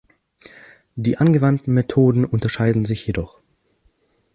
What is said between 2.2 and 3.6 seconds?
unterscheiden sich jedoch.